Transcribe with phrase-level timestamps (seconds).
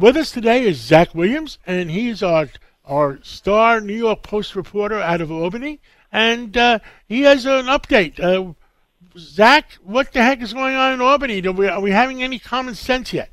[0.00, 2.48] With us today is Zach Williams, and he's our
[2.86, 5.78] our star New York Post reporter out of Albany,
[6.10, 8.18] and uh, he has an update.
[8.18, 8.54] Uh,
[9.18, 11.46] Zach, what the heck is going on in Albany?
[11.46, 13.30] Are we, are we having any common sense yet?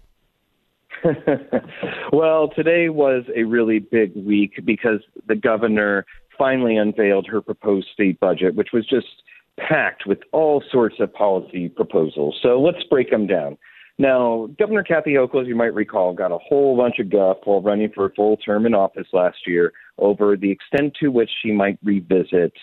[2.12, 6.06] well, today was a really big week because the governor
[6.38, 9.24] finally unveiled her proposed state budget, which was just
[9.58, 12.38] packed with all sorts of policy proposals.
[12.42, 13.58] So let's break them down.
[14.00, 17.62] Now, Governor Kathy Hochul, as you might recall, got a whole bunch of guff while
[17.62, 21.52] running for a full term in office last year over the extent to which she
[21.52, 22.54] might revisit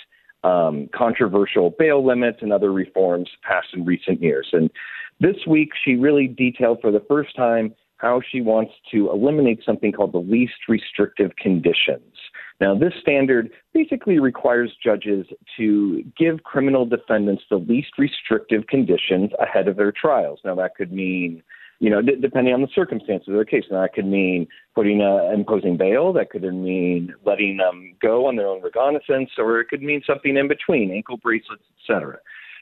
[0.44, 4.48] um, controversial bail limits and other reforms passed in recent years.
[4.52, 4.70] And
[5.18, 9.90] this week, she really detailed for the first time how she wants to eliminate something
[9.90, 12.13] called the least restrictive conditions.
[12.60, 15.26] Now, this standard basically requires judges
[15.56, 20.40] to give criminal defendants the least restrictive conditions ahead of their trials.
[20.44, 21.42] Now, that could mean,
[21.80, 23.64] you know, d- depending on the circumstances of the case.
[23.70, 26.12] Now, that could mean putting a, imposing bail.
[26.12, 30.36] That could mean letting them go on their own recognizance, or it could mean something
[30.36, 32.18] in between, ankle bracelets, etc.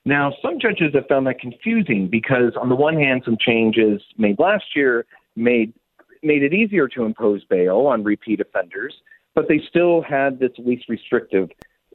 [0.07, 4.39] Now, some judges have found that confusing because, on the one hand, some changes made
[4.39, 5.05] last year
[5.37, 5.73] made
[6.25, 8.95] made it easier to impose bail on repeat offenders
[9.35, 11.49] but they still had this least restrictive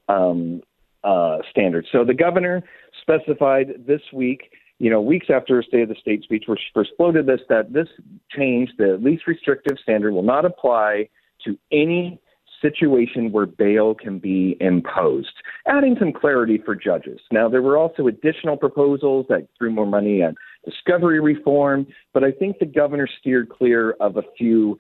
[0.08, 0.62] um,
[1.04, 1.86] uh, standard.
[1.92, 2.64] So the governor
[3.02, 6.66] specified this week, you know, weeks after her State of the State speech, where she
[6.74, 7.88] first floated this, that this
[8.36, 11.10] change, the least restrictive standard, will not apply
[11.46, 12.20] to any
[12.62, 15.34] situation where bail can be imposed,
[15.68, 17.20] adding some clarity for judges.
[17.32, 20.34] Now, there were also additional proposals that threw more money at
[20.66, 24.78] discovery reform, but I think the governor steered clear of a few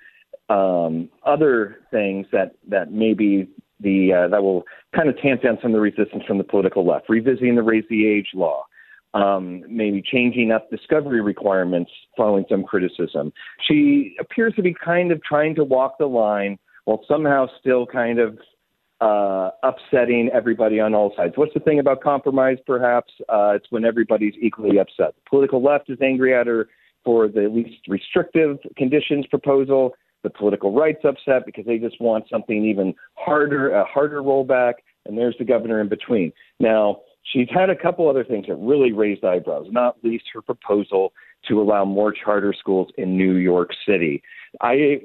[0.49, 3.47] um, other things that that maybe
[3.79, 4.63] the uh, that will
[4.95, 7.83] kind of tamp down some of the resistance from the political left, revisiting the raise
[7.89, 8.63] the age law,
[9.13, 13.33] um, maybe changing up discovery requirements following some criticism.
[13.67, 18.19] She appears to be kind of trying to walk the line while somehow still kind
[18.19, 18.37] of
[19.01, 21.33] uh, upsetting everybody on all sides.
[21.35, 22.57] What's the thing about compromise?
[22.65, 25.13] Perhaps uh, it's when everybody's equally upset.
[25.15, 26.69] The political left is angry at her
[27.03, 29.93] for the least restrictive conditions proposal
[30.23, 34.73] the political right's upset because they just want something even harder, a harder rollback,
[35.05, 36.31] and there's the governor in between.
[36.59, 41.13] Now, she's had a couple other things that really raised eyebrows, not least her proposal
[41.47, 44.21] to allow more charter schools in New York City.
[44.61, 45.01] I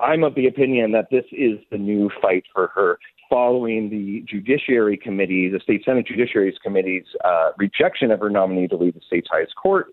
[0.00, 2.98] I'm of the opinion that this is the new fight for her
[3.28, 8.76] following the Judiciary Committee, the State Senate Judiciary Committee's uh, rejection of her nominee to
[8.76, 9.88] lead the state's highest court,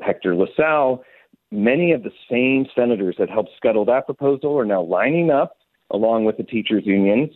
[0.00, 1.02] Hector LaSalle
[1.50, 5.56] many of the same senators that helped scuttle that proposal are now lining up,
[5.90, 7.30] along with the teachers' unions,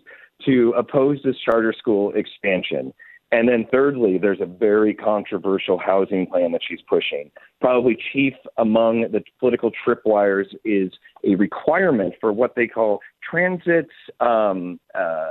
[0.45, 2.93] to oppose this charter school expansion.
[3.33, 7.33] And then, thirdly, there's a very controversial housing plan that she's pushing.
[7.61, 10.93] Probably chief among the political tripwires is
[11.25, 13.89] a requirement for what they call transit,
[14.21, 15.31] um, uh,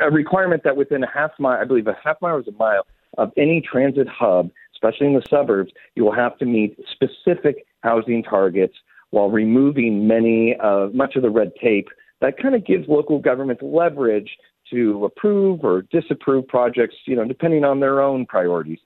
[0.00, 2.86] a requirement that within a half mile, I believe a half mile is a mile,
[3.18, 8.22] of any transit hub, especially in the suburbs, you will have to meet specific housing
[8.22, 8.74] targets
[9.10, 11.88] while removing many uh, much of the red tape
[12.24, 14.30] that kind of gives local governments leverage
[14.70, 18.78] to approve or disapprove projects, you know, depending on their own priorities.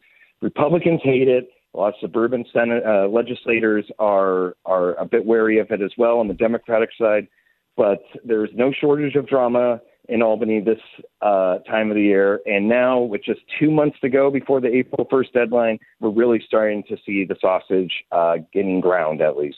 [0.43, 1.49] Republicans hate it.
[1.75, 5.93] A lot of suburban Senate uh, legislators are are a bit wary of it as
[5.97, 7.29] well on the Democratic side.
[7.77, 10.81] But there's no shortage of drama in Albany this
[11.21, 12.41] uh, time of the year.
[12.47, 16.43] And now, with just two months to go before the April 1st deadline, we're really
[16.47, 19.57] starting to see the sausage uh, getting ground at least.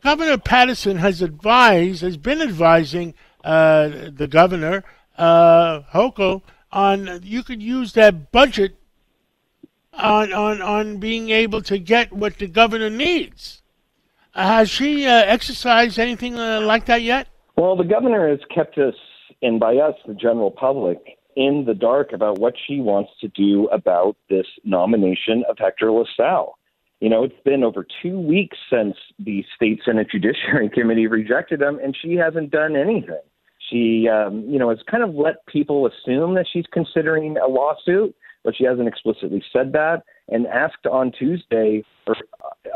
[0.00, 3.14] Governor Paterson has advised, has been advising
[3.44, 4.82] uh, the governor,
[5.16, 6.42] uh, Hochul,
[6.72, 8.76] on you could use that budget
[9.92, 13.62] on, on, on being able to get what the governor needs.
[14.34, 17.28] has she uh, exercised anything uh, like that yet?
[17.56, 18.94] Well, the governor has kept us
[19.42, 23.68] and by us, the general public, in the dark about what she wants to do
[23.68, 26.58] about this nomination of Hector LaSalle.
[27.00, 31.78] You know, it's been over two weeks since the State Senate Judiciary Committee rejected him,
[31.82, 33.20] and she hasn't done anything.
[33.70, 38.14] She, um, you know, has kind of let people assume that she's considering a lawsuit,
[38.44, 40.04] but she hasn't explicitly said that.
[40.28, 42.16] And asked on Tuesday, or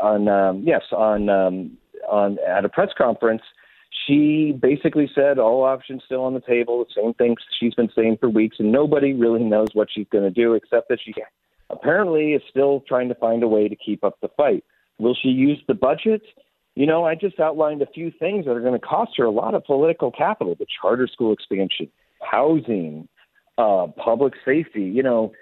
[0.01, 1.77] on um, yes, on um,
[2.09, 3.41] on at a press conference,
[4.07, 8.17] she basically said all options still on the table, the same things she's been saying
[8.19, 11.13] for weeks, and nobody really knows what she's going to do except that she
[11.69, 14.63] apparently is still trying to find a way to keep up the fight.
[14.97, 16.21] Will she use the budget?
[16.75, 19.31] You know, I just outlined a few things that are going to cost her a
[19.31, 21.89] lot of political capital the charter school expansion,
[22.21, 23.09] housing,
[23.57, 24.83] uh, public safety.
[24.83, 25.33] You know,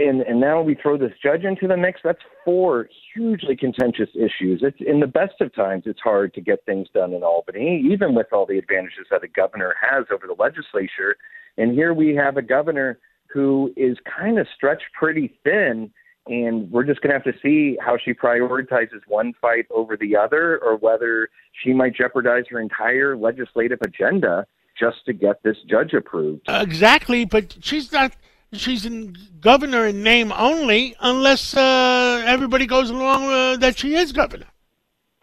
[0.00, 2.00] and and now we throw this judge into the mix.
[2.02, 4.60] That's four hugely contentious issues.
[4.62, 8.14] It's in the best of times, it's hard to get things done in Albany, even
[8.14, 11.16] with all the advantages that a governor has over the legislature.
[11.56, 15.90] And here we have a governor who is kind of stretched pretty thin.
[16.26, 20.16] And we're just going to have to see how she prioritizes one fight over the
[20.16, 21.28] other, or whether
[21.62, 24.46] she might jeopardize her entire legislative agenda
[24.78, 26.42] just to get this judge approved.
[26.46, 28.12] Exactly, but she's not
[28.52, 34.12] she's in governor in name only, unless uh, everybody goes along uh, that she is
[34.12, 34.46] governor.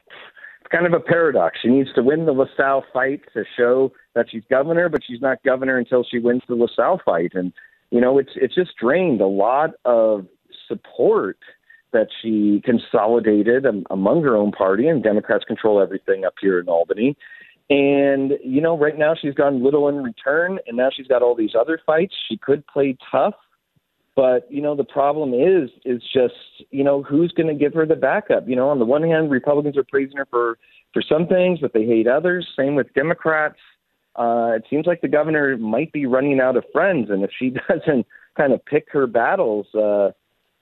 [0.07, 1.59] It's kind of a paradox.
[1.61, 5.41] She needs to win the LaSalle fight to show that she's governor, but she's not
[5.43, 7.31] governor until she wins the LaSalle fight.
[7.33, 7.53] And
[7.91, 10.27] you know, it's it's just drained a lot of
[10.67, 11.37] support
[11.93, 17.15] that she consolidated among her own party, and Democrats control everything up here in Albany.
[17.69, 21.35] And, you know, right now she's gotten little in return, and now she's got all
[21.35, 22.13] these other fights.
[22.29, 23.33] She could play tough,
[24.15, 26.33] but, you know, the problem is, is just,
[26.71, 28.47] you know, who's going to give her the backup?
[28.47, 30.57] You know, on the one hand, Republicans are praising her for,
[30.93, 32.47] for some things, but they hate others.
[32.57, 33.59] Same with Democrats.
[34.15, 37.49] Uh, it seems like the governor might be running out of friends, and if she
[37.69, 40.09] doesn't kind of pick her battles, uh,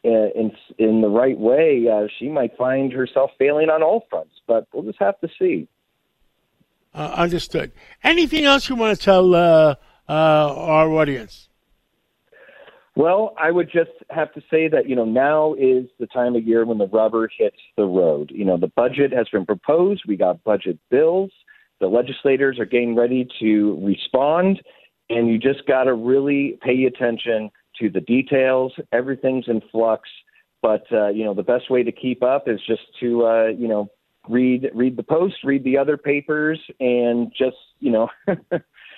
[0.04, 4.36] in in the right way, uh, she might find herself failing on all fronts.
[4.48, 5.68] But we'll just have to see.
[6.96, 7.74] Uh, understood.
[8.06, 9.76] Anything else you want to tell uh,
[10.08, 11.50] uh, our audience?
[12.96, 16.48] Well, I would just have to say that, you know, now is the time of
[16.48, 18.32] year when the rubber hits the road.
[18.34, 21.32] You know, the budget has been proposed, we got budget bills,
[21.82, 24.62] the legislators are getting ready to respond,
[25.10, 27.52] and you just got to really pay attention
[27.82, 28.72] to the details.
[28.94, 30.08] Everything's in flux,
[30.62, 33.68] but, uh, you know, the best way to keep up is just to, uh, you
[33.68, 33.90] know,
[34.30, 38.10] read read the post, read the other papers, and just you know.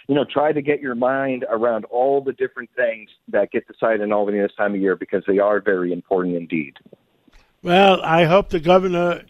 [0.07, 3.99] you know, try to get your mind around all the different things that get decided
[3.99, 6.77] in Albany this time of year because they are very important indeed.
[7.61, 9.23] Well, I hope the governor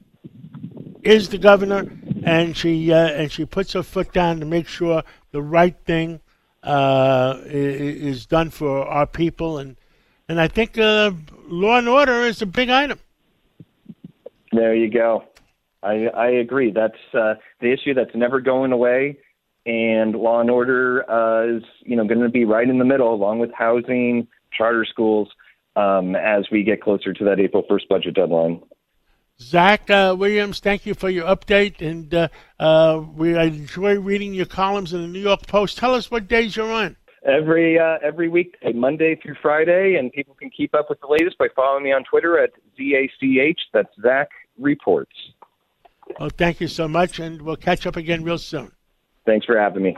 [1.01, 1.91] is the governor,
[2.23, 6.19] and she uh, and she puts her foot down to make sure the right thing
[6.61, 9.77] uh, is done for our people, and
[10.29, 11.11] and I think uh,
[11.47, 12.99] law and order is a big item.
[14.51, 15.23] There you go.
[15.87, 16.71] I, I agree.
[16.71, 19.17] That's uh, the issue that's never going away,
[19.65, 23.13] and law and order uh, is you know going to be right in the middle,
[23.13, 25.29] along with housing, charter schools,
[25.77, 28.61] um, as we get closer to that April first budget deadline.
[29.39, 32.27] Zach uh, Williams, thank you for your update, and uh,
[32.59, 35.77] uh, we I enjoy reading your columns in the New York Post.
[35.77, 36.97] Tell us what days you're on.
[37.23, 41.37] Every uh, every week, Monday through Friday, and people can keep up with the latest
[41.37, 43.55] by following me on Twitter at zach.
[43.73, 45.13] That's Zach Reports.
[46.19, 48.71] Well, thank you so much, and we'll catch up again real soon.
[49.25, 49.97] Thanks for having me.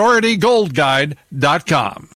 [0.01, 2.09] PriorityGoldGuide.com.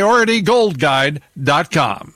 [0.00, 2.08] PriorityGoldGuide.com.